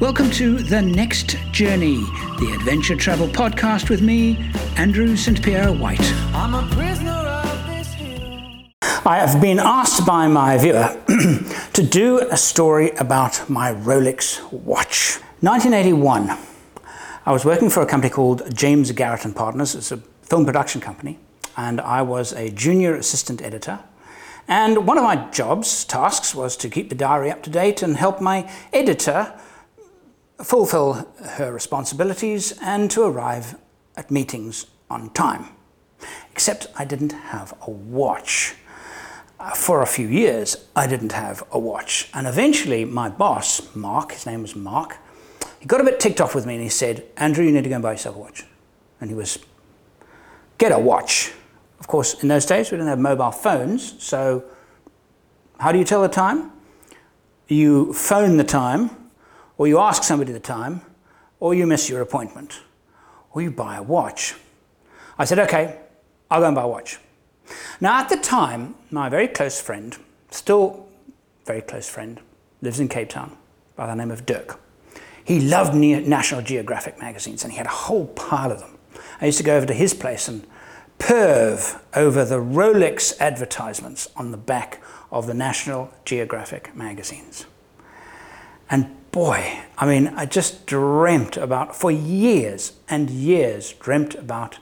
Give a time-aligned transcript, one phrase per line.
[0.00, 1.96] Welcome to The Next Journey,
[2.38, 5.42] the adventure travel podcast with me, Andrew St.
[5.42, 6.00] Pierre White.
[6.32, 8.50] I'm a prisoner of this hill.
[9.04, 10.98] I have been asked by my viewer
[11.74, 15.18] to do a story about my Rolex watch.
[15.40, 16.30] 1981.
[17.26, 19.74] I was working for a company called James Garrett and Partners.
[19.74, 21.18] It's a film production company,
[21.58, 23.80] and I was a junior assistant editor.
[24.48, 27.98] And one of my jobs, tasks, was to keep the diary up to date and
[27.98, 29.34] help my editor
[30.42, 33.56] fulfill her responsibilities and to arrive
[33.96, 35.46] at meetings on time.
[36.32, 38.54] Except I didn't have a watch.
[39.38, 42.10] Uh, for a few years, I didn't have a watch.
[42.12, 44.98] And eventually, my boss, Mark, his name was Mark,
[45.60, 47.68] he got a bit ticked off with me and he said, Andrew, you need to
[47.68, 48.44] go and buy yourself a watch.
[49.00, 49.38] And he was,
[50.58, 51.32] get a watch.
[51.78, 54.44] Of course, in those days, we didn't have mobile phones, so
[55.58, 56.52] how do you tell the time?
[57.48, 58.99] You phone the time
[59.60, 60.80] or you ask somebody the time,
[61.38, 62.60] or you miss your appointment,
[63.34, 64.34] or you buy a watch.
[65.18, 65.78] I said, okay,
[66.30, 66.96] I'll go and buy a watch.
[67.78, 69.94] Now, at the time, my very close friend,
[70.30, 70.88] still
[71.44, 72.18] very close friend,
[72.62, 73.36] lives in Cape Town
[73.76, 74.58] by the name of Dirk.
[75.22, 78.78] He loved National Geographic magazines and he had a whole pile of them.
[79.20, 80.46] I used to go over to his place and
[80.98, 84.82] perv over the Rolex advertisements on the back
[85.12, 87.44] of the National Geographic magazines.
[88.70, 94.58] And boy, I mean, I just dreamt about, for years and years, dreamt about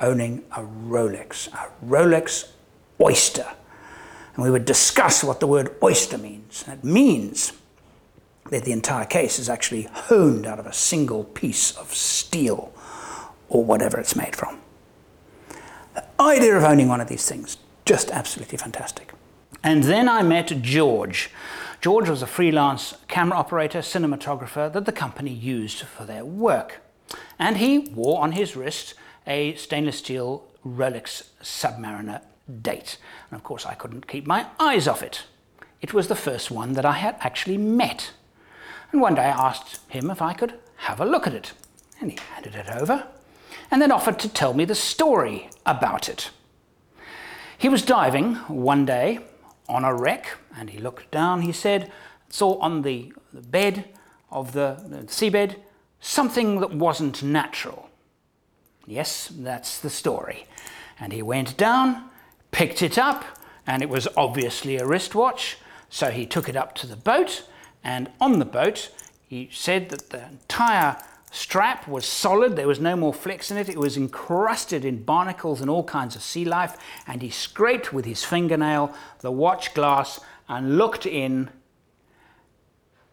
[0.00, 2.50] owning a Rolex, a Rolex
[3.00, 3.46] Oyster.
[4.34, 6.64] And we would discuss what the word oyster means.
[6.68, 7.54] It means
[8.50, 12.72] that the entire case is actually honed out of a single piece of steel
[13.48, 14.58] or whatever it's made from.
[15.94, 19.12] The idea of owning one of these things, just absolutely fantastic.
[19.62, 21.30] And then I met George.
[21.80, 26.80] George was a freelance camera operator, cinematographer that the company used for their work.
[27.38, 28.94] And he wore on his wrist
[29.26, 32.22] a stainless steel Rolex Submariner
[32.62, 32.98] date.
[33.30, 35.24] And of course, I couldn't keep my eyes off it.
[35.80, 38.12] It was the first one that I had actually met.
[38.92, 41.52] And one day I asked him if I could have a look at it.
[42.00, 43.06] And he handed it over
[43.70, 46.30] and then offered to tell me the story about it.
[47.58, 49.20] He was diving one day
[49.68, 51.90] on a wreck, and he looked down, he said,
[52.28, 53.84] saw on the, the bed
[54.30, 55.56] of the, the seabed
[56.00, 57.88] something that wasn't natural.
[58.86, 60.46] Yes, that's the story.
[61.00, 62.08] And he went down,
[62.50, 63.24] picked it up,
[63.66, 65.58] and it was obviously a wristwatch.
[65.88, 67.48] So he took it up to the boat,
[67.82, 68.90] and on the boat,
[69.28, 70.96] he said that the entire
[71.36, 75.60] strap was solid, there was no more flex in it, it was encrusted in barnacles
[75.60, 80.18] and all kinds of sea life, and he scraped with his fingernail the watch glass
[80.48, 81.50] and looked in,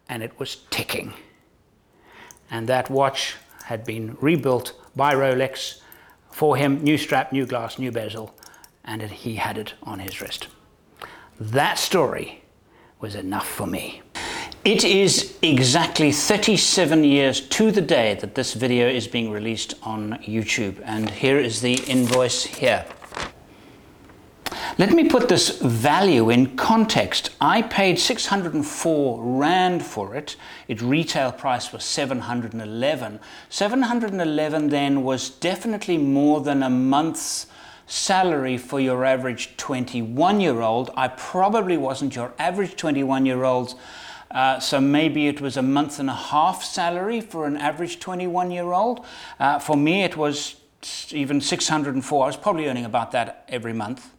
[0.08, 1.14] and it was ticking.
[2.50, 3.36] And that watch
[3.66, 5.82] had been rebuilt by Rolex
[6.32, 8.34] for him, new strap, new glass, new bezel,
[8.86, 10.48] and he had it on his wrist.
[11.40, 12.44] That story
[13.02, 14.02] was enough for me.
[14.66, 20.14] It is exactly 37 years to the day that this video is being released on
[20.24, 22.86] YouTube, and here is the invoice here.
[24.78, 27.32] Let me put this value in context.
[27.42, 30.38] I paid 604 Rand for it.
[30.70, 33.20] Its retail price was 711.
[33.50, 37.48] 711 then was definitely more than a month's
[37.86, 40.90] salary for your average 21 year old.
[40.96, 43.76] I probably wasn't your average 21 year old's
[44.34, 48.50] uh, so maybe it was a month and a half salary for an average 21
[48.50, 49.06] year old.
[49.40, 50.56] Uh, for me, it was
[51.12, 52.24] even 604.
[52.24, 54.10] I was probably earning about that every month.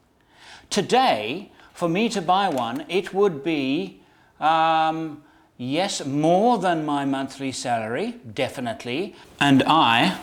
[0.71, 4.01] Today, for me to buy one, it would be,
[4.39, 5.23] um,
[5.59, 9.17] yes, more than my monthly salary, definitely.
[9.41, 10.19] And I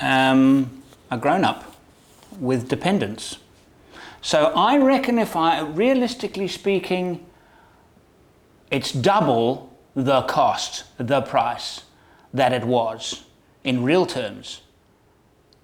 [0.00, 1.76] am a grown up
[2.38, 3.38] with dependents.
[4.20, 7.24] So I reckon if I, realistically speaking,
[8.70, 11.82] it's double the cost, the price
[12.32, 13.24] that it was
[13.64, 14.62] in real terms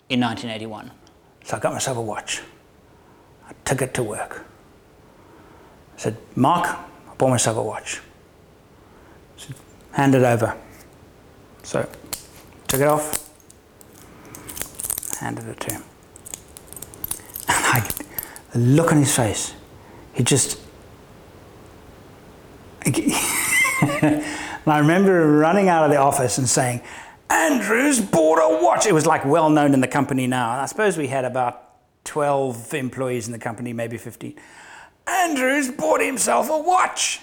[0.08, 0.90] in 1981.
[1.44, 2.42] So I got myself a watch.
[3.48, 4.44] I took it to work.
[5.96, 8.00] I said, Mark, I bought myself a watch.
[9.36, 9.56] I said,
[9.92, 10.56] hand it over.
[11.62, 11.88] So
[12.66, 13.30] took it off,
[15.20, 15.82] handed it to him.
[17.48, 17.88] And I,
[18.52, 19.54] the look on his face,
[20.12, 20.58] he just
[22.86, 24.24] and
[24.66, 26.82] I remember running out of the office and saying,
[27.28, 28.86] Andrews bought a watch.
[28.86, 30.52] It was like well known in the company now.
[30.52, 31.62] And I suppose we had about
[32.04, 34.34] 12 employees in the company, maybe 15.
[35.06, 37.20] Andrews bought himself a watch.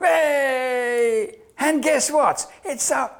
[0.00, 1.38] Hey!
[1.58, 2.50] And guess what?
[2.64, 3.10] It's a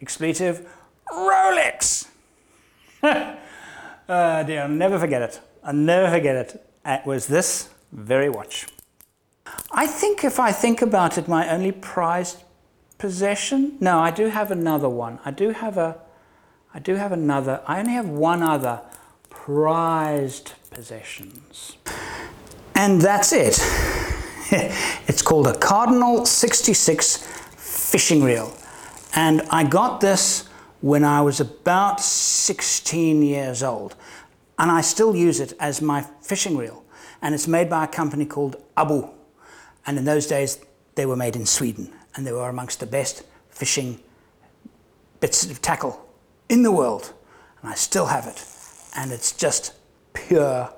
[0.00, 0.66] expletive,
[1.10, 2.08] Rolex.
[3.02, 5.40] uh, dear, I'll never forget it.
[5.62, 6.66] I'll never forget it.
[6.84, 8.66] It was this very watch.
[9.70, 12.42] I think if I think about it, my only prized
[12.98, 13.76] possession.
[13.80, 15.18] No, I do have another one.
[15.24, 15.98] I do have a.
[16.72, 17.60] I do have another.
[17.66, 18.80] I only have one other
[19.30, 21.76] prized possessions,
[22.74, 23.58] and that's it.
[25.08, 27.16] it's called a Cardinal 66
[27.56, 28.56] fishing reel,
[29.14, 30.48] and I got this
[30.80, 33.96] when I was about 16 years old,
[34.58, 36.84] and I still use it as my fishing reel.
[37.22, 39.08] And it's made by a company called Abu,
[39.86, 40.58] and in those days
[40.94, 44.00] they were made in Sweden and they were amongst the best fishing
[45.20, 46.06] bits of tackle
[46.48, 47.12] in the world.
[47.62, 48.44] And I still have it.
[48.96, 49.72] And it's just
[50.12, 50.72] pure,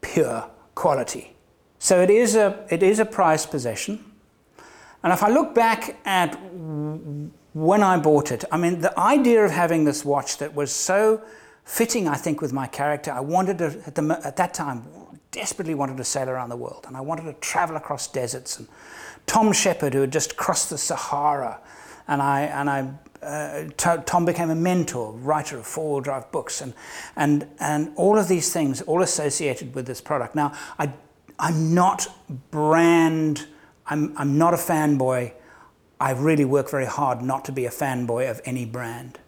[0.00, 1.36] pure quality.
[1.78, 4.04] So it is a, it is a prized possession.
[5.02, 6.34] And if I look back at
[7.52, 11.22] when I bought it, I mean, the idea of having this watch that was so
[11.64, 14.84] fitting, I think, with my character, I wanted to, at, the, at that time,
[15.36, 16.86] desperately wanted to sail around the world.
[16.88, 18.66] And I wanted to travel across deserts and
[19.26, 21.60] Tom Sheppard, who had just crossed the Sahara,
[22.08, 22.88] and I, and I
[23.22, 26.72] uh, Tom became a mentor, writer of four-wheel drive books, and,
[27.16, 30.34] and, and all of these things, all associated with this product.
[30.34, 30.92] Now, I,
[31.38, 32.06] I'm not
[32.50, 33.46] brand,
[33.86, 35.32] I'm, I'm not a fanboy.
[35.98, 39.18] I really work very hard not to be a fanboy of any brand.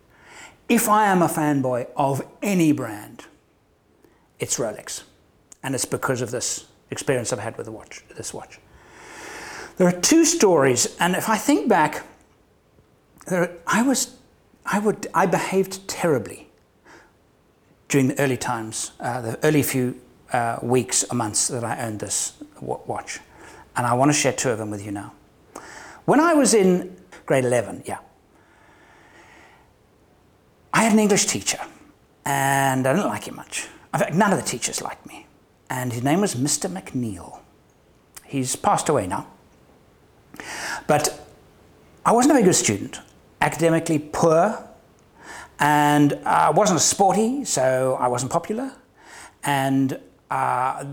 [0.69, 3.25] If I am a fanboy of any brand,
[4.39, 5.03] it's Rolex.
[5.63, 8.59] And it's because of this experience I've had with the watch, this watch.
[9.77, 12.05] There are two stories, and if I think back,
[13.29, 14.17] there, I was,
[14.67, 16.49] I would, I behaved terribly
[17.89, 20.01] during the early times, uh, the early few
[20.33, 23.21] uh, weeks or months that I owned this watch,
[23.77, 25.13] and I want to share two of them with you now.
[26.07, 27.99] When I was in grade 11, yeah,
[30.73, 31.61] I had an English teacher,
[32.25, 33.69] and I didn't like him much.
[33.95, 35.27] In fact, none of the teachers liked me,
[35.71, 36.71] and his name was Mr.
[36.71, 37.41] McNeil.
[38.25, 39.27] He's passed away now.
[40.87, 41.27] But
[42.05, 43.01] I wasn't a very good student,
[43.41, 44.65] academically poor,
[45.59, 48.73] and I wasn't sporty, so I wasn't popular.
[49.45, 49.93] And
[50.31, 50.85] uh,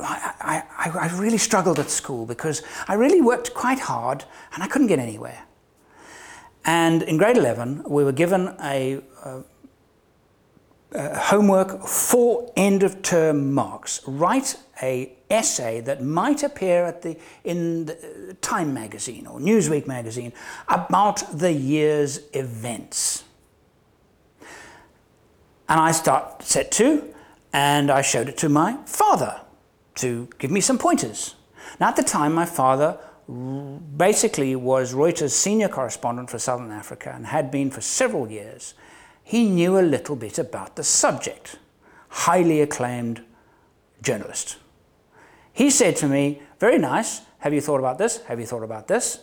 [0.00, 4.24] I, I, I, really struggled at school because I really worked quite hard
[4.54, 5.44] and I couldn't get anywhere.
[6.64, 9.02] And in grade 11, we were given a
[10.94, 14.00] uh, homework for end of term marks.
[14.06, 20.32] Write a essay that might appear at the, in the Time magazine or Newsweek magazine
[20.68, 23.24] about the year's events.
[25.68, 27.14] And I start set two,
[27.52, 29.40] and I showed it to my father
[29.96, 31.34] to give me some pointers.
[31.80, 32.98] Now, at the time, my father
[33.96, 38.74] basically was Reuters' senior correspondent for Southern Africa and had been for several years
[39.24, 41.58] he knew a little bit about the subject.
[42.08, 43.22] Highly acclaimed
[44.02, 44.58] journalist.
[45.52, 47.22] He said to me, Very nice.
[47.38, 48.22] Have you thought about this?
[48.24, 49.20] Have you thought about this?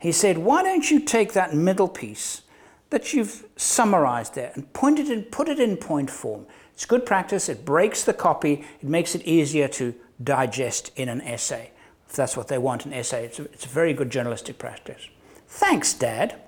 [0.00, 2.42] He said, Why don't you take that middle piece
[2.90, 6.46] that you've summarized there and point it in, put it in point form?
[6.74, 7.48] It's good practice.
[7.48, 8.64] It breaks the copy.
[8.80, 11.70] It makes it easier to digest in an essay.
[12.08, 13.26] If that's what they want, an essay.
[13.26, 15.08] It's a, it's a very good journalistic practice.
[15.46, 16.40] Thanks, Dad.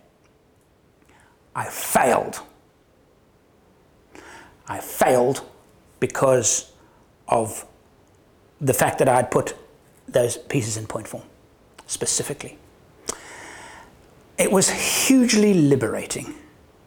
[1.54, 2.40] I failed.
[4.68, 5.42] I failed
[6.00, 6.72] because
[7.28, 7.66] of
[8.60, 9.54] the fact that I had put
[10.08, 11.24] those pieces in point form
[11.86, 12.58] specifically.
[14.38, 14.70] It was
[15.06, 16.34] hugely liberating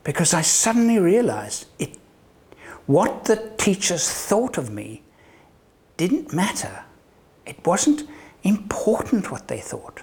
[0.04, 1.98] because I suddenly realized it,
[2.86, 5.04] what the teachers thought of me
[5.98, 6.84] didn't matter.
[7.46, 8.08] It wasn't
[8.44, 10.02] important what they thought.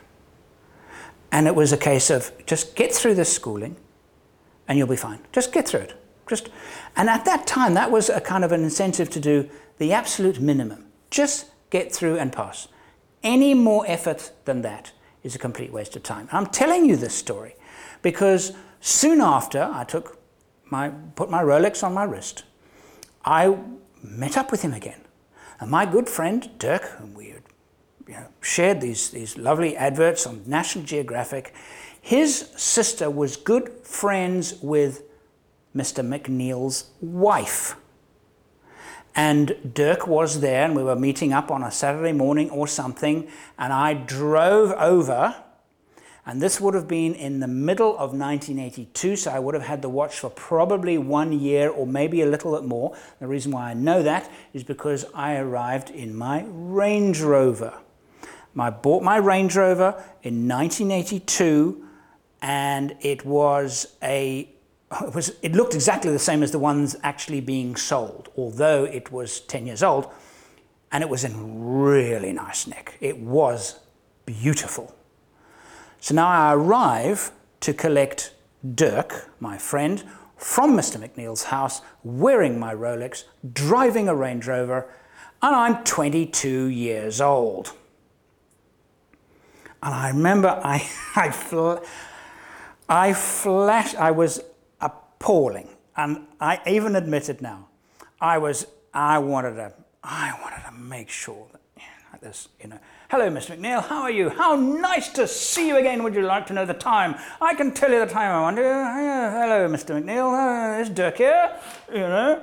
[1.33, 3.77] And it was a case of just get through this schooling
[4.69, 5.21] and you'll be fine.
[5.33, 6.04] Just get through it.
[6.29, 6.49] Just,
[6.97, 10.41] and at that time, that was a kind of an incentive to do the absolute
[10.41, 10.87] minimum.
[11.11, 12.69] Just get through and pass.
[13.23, 16.29] Any more effort than that is a complete waste of time.
[16.33, 17.57] I'm telling you this story
[18.03, 20.19] because soon after I took
[20.67, 22.45] my, put my Rolex on my wrist,
[23.25, 23.57] I
[24.03, 25.01] met up with him again.
[25.61, 27.43] And my good friend Dirk, whom we had
[28.07, 31.55] you know, shared these, these lovely adverts on National Geographic,
[32.01, 35.03] his sister was good friends with
[35.75, 36.07] Mr.
[36.07, 37.77] McNeil's wife.
[39.17, 43.29] And Dirk was there, and we were meeting up on a Saturday morning or something,
[43.59, 45.37] and I drove over.
[46.27, 49.83] And this would have been in the middle of 1982, so I would have had
[49.83, 52.97] the watch for probably one year or maybe a little bit more.
[53.21, 57.79] The reason why I know that is because I arrived in my Range Rover.
[58.59, 61.85] I bought my Range Rover in 1982
[62.41, 64.54] and it was a
[65.03, 69.11] it, was, it looked exactly the same as the ones actually being sold, although it
[69.11, 70.11] was 10 years old,
[70.93, 72.97] and it was in really nice nick.
[73.01, 73.81] It was
[74.27, 74.95] beautiful.
[76.01, 78.35] So now I arrive to collect
[78.75, 80.05] Dirk, my friend,
[80.37, 80.99] from Mr.
[80.99, 84.87] McNeil's house, wearing my Rolex, driving a Range Rover,
[85.43, 87.73] and I'm 22 years old.
[89.83, 91.85] And I remember I, I, fl-
[92.89, 94.41] I flashed, I was
[95.25, 95.69] appalling.
[95.97, 97.69] And I even admit it now.
[98.21, 101.61] I was, I wanted to, I wanted to make sure that,
[102.13, 102.79] like this, you know,
[103.11, 103.57] Hello, Mr.
[103.57, 103.87] McNeil.
[103.87, 104.29] How are you?
[104.29, 106.03] How nice to see you again.
[106.03, 107.15] Would you like to know the time?
[107.41, 108.57] I can tell you the time I want.
[108.57, 110.03] Hello, Mr.
[110.03, 110.33] McNeil.
[110.33, 111.57] Uh, it's Dirk here.
[111.93, 112.43] You know.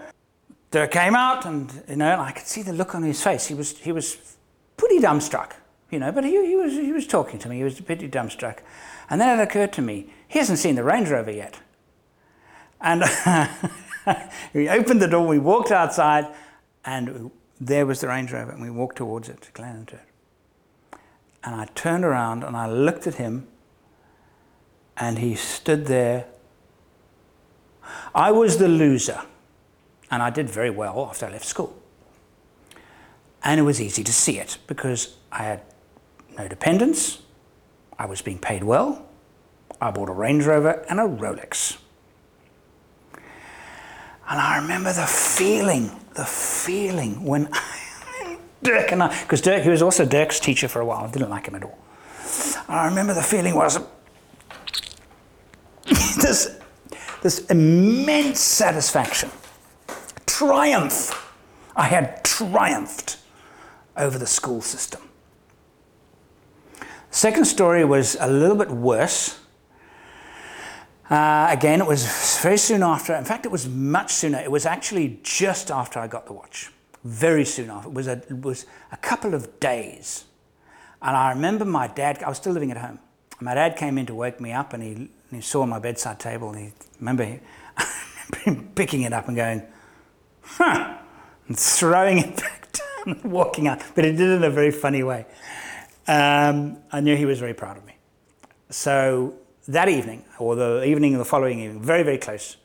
[0.69, 3.47] Dirk came out, and you know, I could see the look on his face.
[3.47, 4.37] He was he was
[4.77, 5.53] pretty dumbstruck,
[5.89, 6.11] you know.
[6.11, 7.57] But he, he was he was talking to me.
[7.57, 8.59] He was pretty dumbstruck,
[9.09, 11.59] and then it occurred to me he hasn't seen the Range Rover yet.
[12.81, 13.03] And
[14.53, 15.27] we opened the door.
[15.27, 16.27] We walked outside,
[16.83, 20.01] and there was the Range Rover, and we walked towards it, Glen to it.
[21.43, 23.47] And I turned around and I looked at him,
[24.97, 26.25] and he stood there.
[28.13, 29.21] I was the loser,
[30.09, 31.75] and I did very well after I left school.
[33.43, 35.61] And it was easy to see it because I had
[36.37, 37.21] no dependents,
[37.97, 39.07] I was being paid well,
[39.79, 41.77] I bought a Range Rover and a Rolex.
[44.31, 47.49] And I remember the feeling, the feeling when
[48.63, 51.03] Dirk and I, because Dirk, he was also Dirk's teacher for a while.
[51.03, 51.77] I didn't like him at all.
[52.69, 53.77] I remember the feeling was
[55.85, 56.57] this,
[57.21, 59.29] this immense satisfaction,
[60.25, 61.33] triumph.
[61.75, 63.17] I had triumphed
[63.97, 65.01] over the school system.
[67.09, 69.40] Second story was a little bit worse.
[71.11, 73.13] Uh, again, it was very soon after.
[73.13, 74.39] In fact, it was much sooner.
[74.39, 76.71] It was actually just after I got the watch
[77.03, 77.89] very soon after.
[77.89, 80.23] It was a, it was a couple of days.
[81.01, 82.99] And I remember my dad, I was still living at home.
[83.41, 86.53] My dad came in to wake me up and he, he saw my bedside table
[86.53, 87.39] and he, remember he,
[88.43, 89.63] him picking it up and going,
[90.43, 90.97] huh,
[91.45, 93.81] and throwing it back down and walking out.
[93.95, 95.25] But he did it in a very funny way.
[96.07, 97.97] Um, I knew he was very proud of me.
[98.69, 99.40] So
[99.71, 102.57] that evening, or the evening of the following evening, very, very close,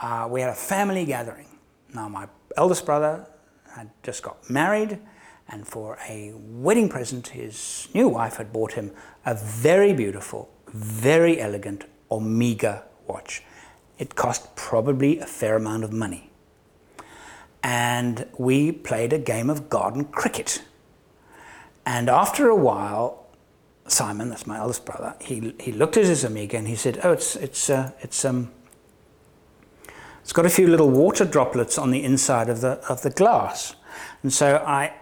[0.00, 1.48] uh, we had a family gathering.
[1.92, 3.26] Now, my eldest brother
[3.74, 4.98] had just got married,
[5.48, 8.92] and for a wedding present, his new wife had bought him
[9.26, 13.42] a very beautiful, very elegant Omega watch.
[13.98, 16.30] It cost probably a fair amount of money.
[17.62, 20.62] And we played a game of garden cricket.
[21.84, 23.27] And after a while,
[23.88, 27.12] Simon, that's my eldest brother, he, he looked at his Omega and he said, "Oh,
[27.12, 28.50] it's it's uh, it's um,
[30.28, 33.74] it's got a few little water droplets on the inside of the, of the glass.
[34.22, 34.92] And so I,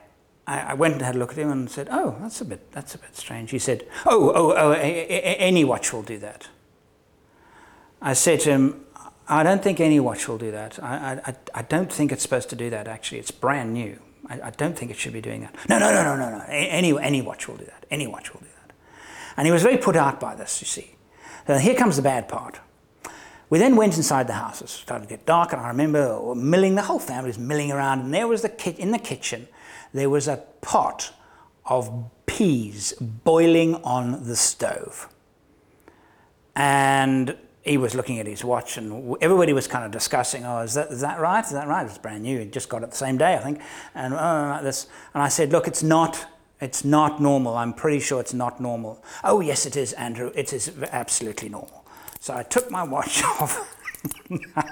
[0.47, 2.95] I, went and had a look at him and said, oh, that's a bit, that's
[2.95, 3.50] a bit strange.
[3.50, 6.47] He said, oh, oh, oh, a, a, any watch will do that.
[8.00, 8.85] I said to him,
[9.26, 10.81] I don't think any watch will do that.
[10.81, 13.19] I, I, I don't think it's supposed to do that, actually.
[13.19, 13.99] It's brand new.
[14.28, 15.57] I, I don't think it should be doing that.
[15.69, 16.45] No, no, no, no, no, no.
[16.47, 17.85] Any, any watch will do that.
[17.90, 18.45] Any watch will do that.
[19.37, 20.97] And he was very put out by this, you see.
[21.49, 22.61] Now, here comes the bad part.
[23.49, 24.61] We then went inside the house.
[24.61, 28.00] It started to get dark, and I remember milling, the whole family was milling around,
[28.00, 29.47] and there was the ki- in the kitchen,
[29.95, 31.12] there was a pot
[31.64, 35.09] of peas boiling on the stove.
[36.57, 40.75] And he was looking at his watch, and everybody was kind of discussing, "Oh, is
[40.75, 41.45] that is that right?
[41.45, 41.85] Is that right?
[41.87, 42.38] It's brand new.
[42.38, 43.61] He just got it the same day, I think."
[43.95, 46.26] And like this, and I said, "Look, it's not.
[46.60, 47.56] It's not normal.
[47.56, 50.32] I'm pretty sure it's not normal." Oh, yes, it is, Andrew.
[50.34, 51.84] It is absolutely normal.
[52.20, 53.76] So I took my watch off,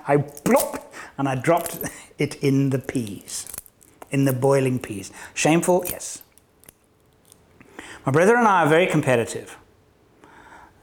[0.07, 1.79] I plopped, and I dropped
[2.19, 3.47] it in the peas,
[4.11, 5.13] in the boiling peas.
[5.35, 5.85] Shameful?
[5.89, 6.23] Yes.
[8.05, 9.57] My brother and I are very competitive,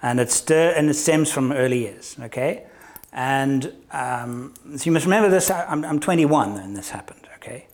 [0.01, 2.65] and it, stir, and it stems from early years, okay?
[3.13, 7.67] And um, so you must remember this, I'm, I'm 21 when this happened, okay?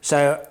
[0.00, 0.46] So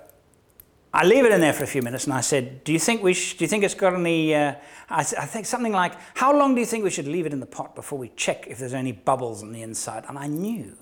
[0.94, 3.02] I leave it in there for a few minutes, and I said, "Do you think
[3.02, 3.14] we?
[3.14, 4.54] Sh- do you think it's got any?" Uh,
[4.88, 7.40] I, I, think something like, "How long do you think we should leave it in
[7.40, 10.76] the pot before we check if there's any bubbles on the inside?" And I knew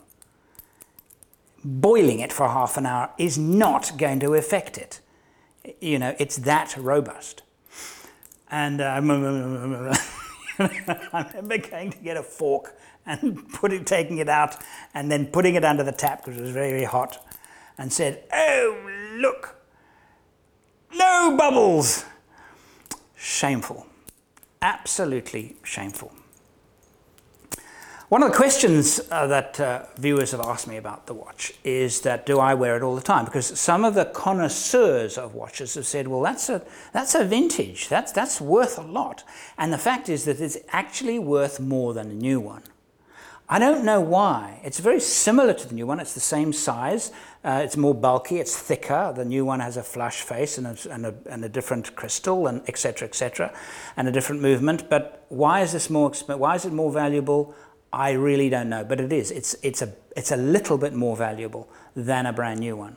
[1.64, 5.00] boiling it for half an hour is not going to affect it.
[5.80, 7.42] You know, it's that robust.
[8.50, 9.96] And uh, I remember
[11.58, 12.76] going to get a fork
[13.06, 14.56] and putting, taking it out,
[14.92, 17.26] and then putting it under the tap because it was very, very hot,
[17.78, 19.61] and said, "Oh, look."
[20.94, 22.04] No bubbles!
[23.16, 23.86] Shameful.
[24.60, 26.12] Absolutely shameful.
[28.12, 32.02] One of the questions uh, that uh, viewers have asked me about the watch is
[32.02, 33.24] that do I wear it all the time?
[33.24, 37.88] Because some of the connoisseurs of watches have said, well, that's a, that's a vintage,
[37.88, 39.24] that's, that's worth a lot.
[39.56, 42.64] And the fact is that it's actually worth more than a new one.
[43.52, 44.60] I don't know why.
[44.64, 46.00] It's very similar to the new one.
[46.00, 47.12] It's the same size.
[47.44, 48.38] Uh, it's more bulky.
[48.38, 49.12] It's thicker.
[49.14, 52.46] The new one has a flush face and a, and a, and a different crystal,
[52.46, 53.06] and etc.
[53.06, 53.54] etc.
[53.98, 54.88] and a different movement.
[54.88, 56.12] But why is this more?
[56.28, 57.54] Why is it more valuable?
[57.92, 58.84] I really don't know.
[58.84, 59.30] But it is.
[59.30, 62.96] It's it's a it's a little bit more valuable than a brand new one.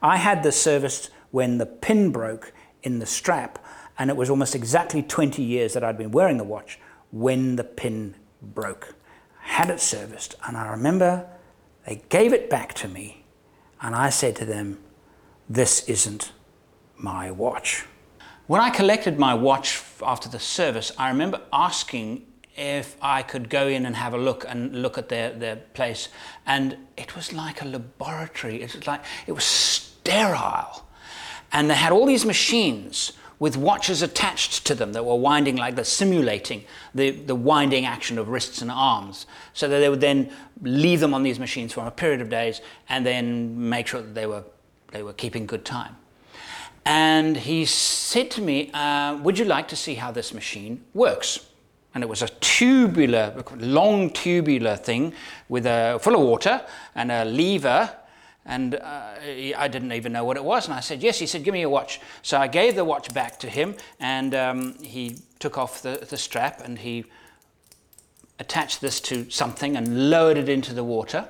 [0.00, 3.62] I had this serviced when the pin broke in the strap,
[3.98, 6.78] and it was almost exactly 20 years that I'd been wearing the watch
[7.10, 8.94] when the pin broke
[9.50, 11.26] had it serviced, and I remember
[11.86, 13.24] they gave it back to me,
[13.82, 14.78] and I said to them,
[15.48, 16.32] This isn't
[16.96, 17.84] my watch.
[18.46, 22.26] When I collected my watch after the service, I remember asking
[22.56, 26.08] if I could go in and have a look and look at their, their place.
[26.46, 28.62] And it was like a laboratory.
[28.62, 30.86] It was like it was sterile.
[31.52, 35.74] And they had all these machines with watches attached to them that were winding like
[35.74, 36.62] the simulating
[36.94, 39.26] the, the winding action of wrists and arms.
[39.54, 40.30] So that they would then
[40.62, 44.14] leave them on these machines for a period of days and then make sure that
[44.14, 44.44] they were
[44.92, 45.96] they were keeping good time.
[46.84, 51.46] And he said to me uh, would you like to see how this machine works?
[51.94, 55.14] And it was a tubular long tubular thing
[55.48, 57.90] with a full of water and a lever
[58.50, 59.14] and uh,
[59.56, 60.66] I didn't even know what it was.
[60.66, 61.20] And I said, Yes.
[61.20, 62.00] He said, Give me your watch.
[62.22, 66.16] So I gave the watch back to him, and um, he took off the, the
[66.16, 67.04] strap and he
[68.40, 71.28] attached this to something and lowered it into the water.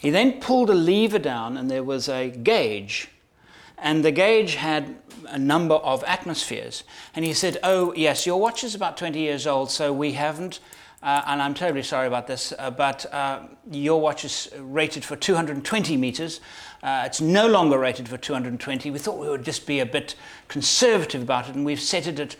[0.00, 3.08] He then pulled a lever down, and there was a gauge.
[3.76, 4.96] And the gauge had
[5.28, 6.82] a number of atmospheres.
[7.14, 10.60] And he said, Oh, yes, your watch is about 20 years old, so we haven't
[11.02, 15.14] uh, and I'm terribly sorry about this, uh, but uh, your watch is rated for
[15.14, 16.40] 220 meters.
[16.82, 18.90] Uh, it's no longer rated for 220.
[18.90, 20.14] We thought we would just be a bit
[20.48, 22.36] conservative about it, and we've set it at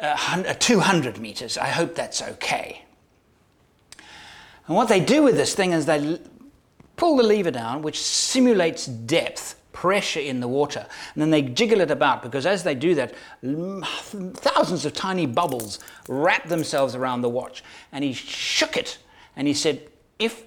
[0.00, 1.58] uh, 200 meters.
[1.58, 2.84] I hope that's okay.
[4.66, 6.20] And what they do with this thing is they
[6.96, 10.86] pull the lever down, which simulates depth pressure in the water.
[11.14, 15.78] And then they jiggle it about because as they do that, thousands of tiny bubbles
[16.08, 17.64] wrap themselves around the watch.
[17.90, 18.98] And he shook it
[19.36, 20.44] and he said, if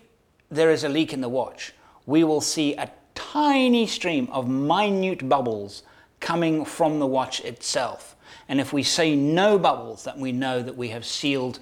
[0.50, 1.74] there is a leak in the watch,
[2.06, 5.84] we will see a tiny stream of minute bubbles
[6.20, 8.16] coming from the watch itself.
[8.48, 11.60] And if we see no bubbles, then we know that we have sealed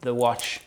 [0.00, 0.60] the watch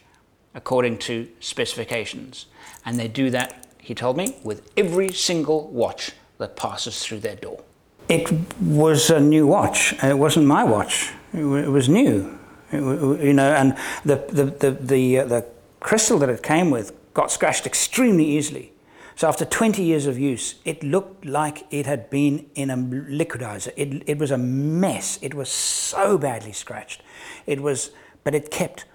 [0.55, 2.47] according to specifications.
[2.85, 7.35] And they do that, he told me, with every single watch that passes through their
[7.35, 7.63] door.
[8.09, 9.93] It was a new watch.
[10.03, 11.11] It wasn't my watch.
[11.33, 12.39] It, was new.
[12.71, 12.81] It,
[13.23, 15.45] you know, and the the the the, uh, the
[15.79, 18.71] crystal that it came with got scratched extremely easily.
[19.15, 23.73] So after 20 years of use, it looked like it had been in a liquidizer.
[23.75, 25.17] It, it was a mess.
[25.23, 27.01] It was so badly scratched.
[27.47, 27.89] It was,
[28.23, 28.85] but it kept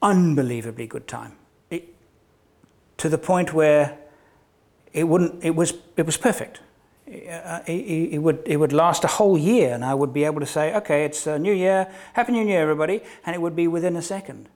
[0.00, 1.36] unbelievably good time.
[1.68, 1.94] It,
[2.96, 3.98] to the point where
[4.92, 5.42] it wouldn't.
[5.44, 5.74] It was.
[5.96, 6.60] It was perfect.
[7.06, 10.40] Uh, it, it, would it would last a whole year, and I would be able
[10.40, 13.66] to say, "Okay, it's a New Year, Happy New Year, everybody," and it would be
[13.66, 14.48] within a second.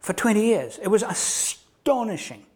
[0.00, 2.46] For 20 years, it was astonishing.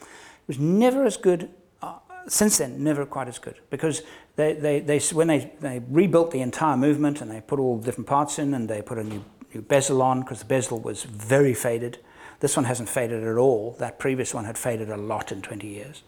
[0.00, 1.50] It was never as good.
[1.82, 4.02] Uh, since then, never quite as good because
[4.36, 7.84] they, they, they when they, they rebuilt the entire movement and they put all the
[7.84, 11.04] different parts in and they put a new, new bezel on because the bezel was
[11.04, 11.98] very faded.
[12.40, 13.76] This one hasn't faded at all.
[13.78, 16.02] That previous one had faded a lot in 20 years.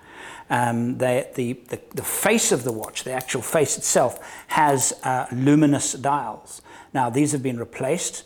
[0.49, 5.27] Um, they, the, the, the, face of the watch, the actual face itself, has uh,
[5.33, 6.61] luminous dials.
[6.93, 8.25] Now, these have been replaced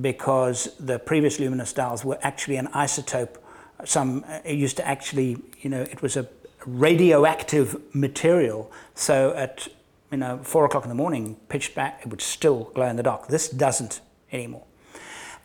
[0.00, 3.36] because the previous luminous dials were actually an isotope.
[3.84, 6.26] Some uh, it used to actually, you know, it was a
[6.66, 8.70] radioactive material.
[8.94, 9.68] So at
[10.10, 13.02] you know four o'clock in the morning, pitched back, it would still glow in the
[13.02, 13.28] dark.
[13.28, 14.00] This doesn't
[14.32, 14.64] anymore.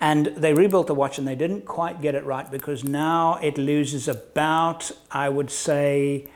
[0.01, 3.59] And they rebuilt the watch and they didn't quite get it right because now it
[3.59, 6.27] loses about, I would say,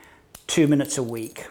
[0.46, 1.48] two minutes a week,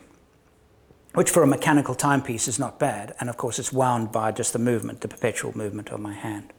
[1.13, 3.13] which for a mechanical timepiece is not bad.
[3.19, 6.53] And of course, it's wound by just the movement, the perpetual movement of my hand.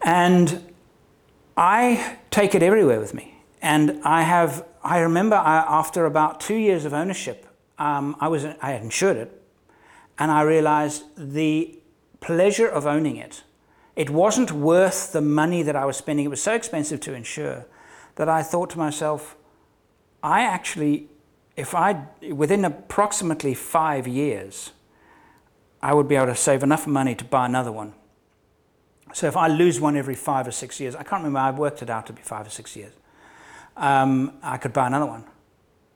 [0.00, 0.72] And
[1.58, 3.34] I take it everywhere with me.
[3.60, 7.46] And I have, I remember I, after about two years of ownership,
[7.78, 9.42] um, I, was, I had insured it,
[10.18, 11.78] and I realized the
[12.20, 13.42] pleasure of owning it
[14.00, 16.24] it wasn't worth the money that I was spending.
[16.24, 17.66] It was so expensive to insure
[18.14, 19.36] that I thought to myself,
[20.22, 21.08] I actually,
[21.54, 24.72] if I, within approximately five years,
[25.82, 27.92] I would be able to save enough money to buy another one
[29.12, 31.82] So if I lose one every five or six years, I can't remember, I've worked
[31.82, 32.92] it out to be five or six years,
[33.76, 35.24] um, I could buy another one.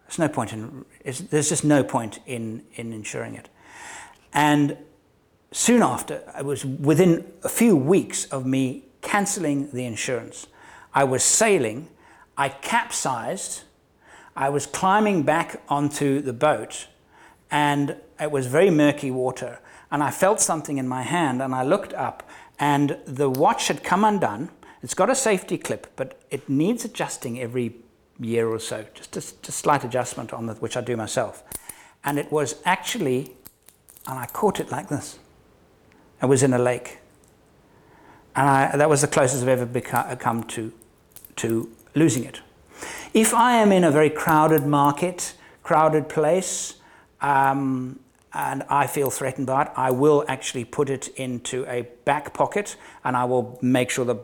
[0.07, 3.49] There's no point in, there's just no point in, in insuring it.
[4.33, 4.77] And
[5.55, 10.49] soon after, it was within a few weeks of me cancelling the insurance.
[10.93, 11.89] I was sailing,
[12.37, 13.63] I capsized,
[14.35, 16.89] I was climbing back onto the boat,
[17.53, 19.61] and it was very murky water.
[19.93, 23.85] And I felt something in my hand, and I looked up, and the watch had
[23.85, 24.51] come undone.
[24.83, 27.77] It's got a safety clip, but it needs adjusting every
[28.19, 31.45] year or so, just a, a slight adjustment on the, which I do myself.
[32.03, 33.33] And it was actually,
[34.09, 35.21] and I caught it like this.
[36.25, 37.01] I was in a lake.
[38.35, 40.73] And I, that was the closest I've ever become, come to,
[41.37, 42.41] to losing it.
[43.13, 46.77] If I am in a very crowded market, crowded place,
[47.21, 48.01] um,
[48.33, 52.77] and I feel threatened by it, I will actually put it into a back pocket
[53.05, 54.21] and I will make sure the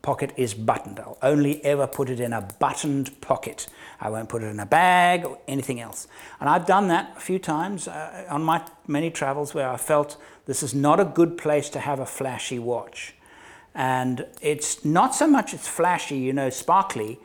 [0.00, 1.00] pocket is buttoned.
[1.00, 3.66] I'll only ever put it in a buttoned pocket.
[4.02, 6.08] I won't put it in a bag or anything else.
[6.40, 10.16] And I've done that a few times uh, on my many travels where I felt
[10.46, 13.14] this is not a good place to have a flashy watch.
[13.76, 17.20] And it's not so much it's flashy, you know, sparkly,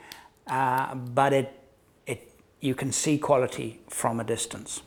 [0.45, 1.59] uh, but it,
[2.05, 4.83] it, you can see quality from a distance.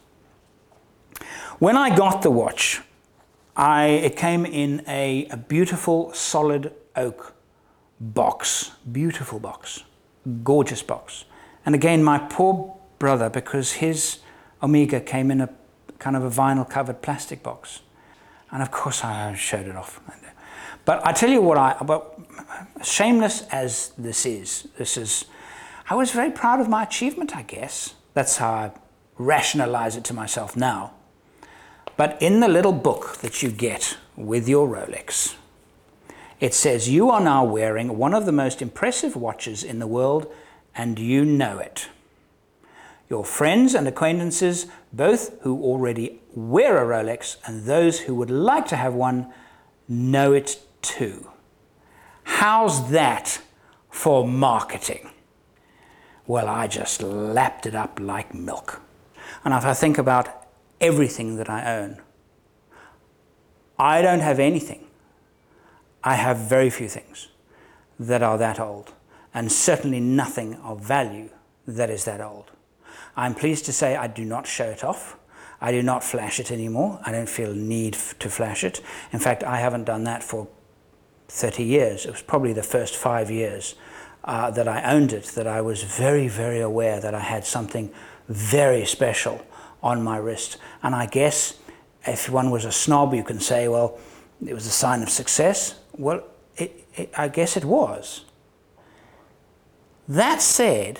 [1.59, 2.83] When I got the watch,
[3.57, 7.35] I, it came in a, a beautiful solid oak
[8.00, 9.83] box, beautiful box,
[10.44, 11.24] gorgeous box.
[11.64, 14.18] And again, my poor brother, because his
[14.62, 15.48] Omega came in a
[15.98, 17.80] kind of a vinyl covered plastic box.
[18.50, 20.00] And of course, I showed it off.
[20.84, 22.18] But I tell you what, I, but
[22.82, 25.26] shameless as this is, this is,
[25.88, 27.94] I was very proud of my achievement, I guess.
[28.14, 28.72] That's how I
[29.18, 30.92] rationalize it to myself now.
[31.96, 35.36] But in the little book that you get with your Rolex,
[36.40, 40.32] it says, You are now wearing one of the most impressive watches in the world,
[40.74, 41.88] and you know it.
[43.09, 48.66] Your friends and acquaintances, both who already wear a Rolex and those who would like
[48.68, 49.33] to have one,
[49.88, 51.30] know it too.
[52.22, 53.40] How's that
[53.90, 55.11] for marketing?
[56.26, 58.80] Well, I just lapped it up like milk.
[59.44, 60.40] And if I think about
[60.80, 62.00] everything that I own.
[63.78, 64.87] I don't have anything.
[66.02, 67.28] I have very few things
[67.98, 68.92] that are that old,
[69.34, 71.30] and certainly nothing of value
[71.66, 72.50] that is that old.
[73.16, 75.16] I'm pleased to say I do not show it off.
[75.60, 77.00] I do not flash it anymore.
[77.04, 78.80] I don't feel need to flash it.
[79.12, 80.48] In fact, I haven't done that for
[81.28, 82.06] 30 years.
[82.06, 83.74] It was probably the first five years
[84.24, 87.92] uh, that I owned it that I was very, very aware that I had something
[88.28, 89.44] very special
[89.82, 90.56] on my wrist.
[90.82, 91.58] And I guess
[92.06, 93.98] if one was a snob, you can say, well,
[94.44, 95.78] it was a sign of success.
[95.92, 96.24] Well,
[96.56, 98.24] it, it, I guess it was.
[100.10, 100.98] That said,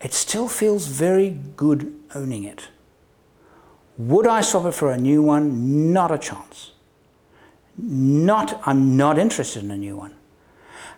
[0.00, 2.68] it still feels very good owning it.
[3.98, 5.92] Would I swap it for a new one?
[5.92, 6.70] Not a chance.
[7.76, 10.14] Not, I'm not interested in a new one.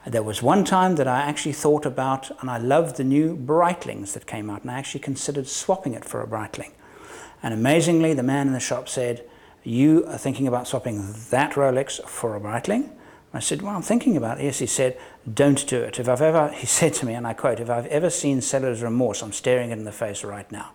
[0.06, 4.12] There was one time that I actually thought about, and I loved the new Breitlings
[4.12, 6.72] that came out, and I actually considered swapping it for a Breitling.
[7.42, 9.24] And amazingly, the man in the shop said,
[9.64, 12.90] You are thinking about swapping that Rolex for a Breitling?
[13.36, 14.40] I said, Well, I'm thinking about.
[14.42, 14.98] Yes, he said,
[15.32, 15.98] Don't do it.
[15.98, 18.82] If I've ever, he said to me, and I quote, If I've ever seen seller's
[18.82, 20.72] remorse, I'm staring it in the face right now.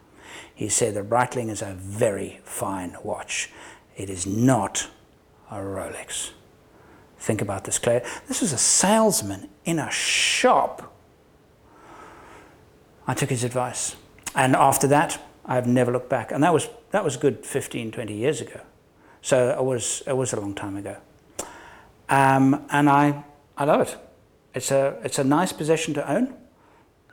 [0.54, 3.50] He said, The Breitling is a very fine watch.
[3.97, 4.89] It is not
[5.50, 6.32] a Rolex.
[7.17, 8.06] Think about this, Claire.
[8.28, 10.93] This was a salesman in a shop.
[13.08, 13.95] I took his advice.
[14.36, 16.32] And after that, I've never looked back.
[16.32, 18.62] And that was, that was good 15, 20 years ago.
[19.21, 20.97] So it was, it was a long time ago.
[22.12, 23.24] Um, and I,
[23.58, 23.97] I love it.
[24.54, 26.36] It's a, it's a nice possession to own.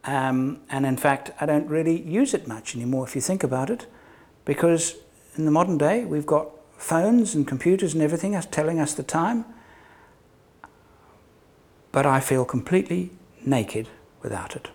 [0.04, 3.70] Um, and in fact, I don't really use it much anymore if you think about
[3.70, 3.86] it,
[4.44, 4.96] because
[5.36, 9.46] in the modern day, we've got phones and computers and everything telling us the time
[11.92, 13.10] but I feel completely
[13.44, 13.88] naked
[14.22, 14.68] without it.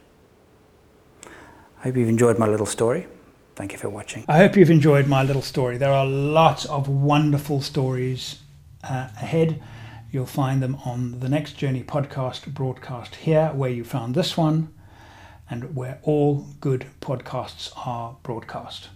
[1.79, 3.07] I hope you've enjoyed my little story.
[3.55, 4.25] Thank you for watching.
[4.27, 5.77] I hope you've enjoyed my little story.
[5.77, 8.39] There are lots of wonderful stories
[8.83, 9.61] uh, ahead.
[10.13, 14.71] You'll find them on the Next Journey podcast broadcast here, where you found this one,
[15.49, 18.89] and where all good podcasts are broadcast.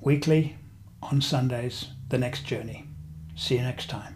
[0.00, 0.56] Weekly
[1.02, 2.86] on Sundays, The Next Journey.
[3.34, 4.14] See you next time.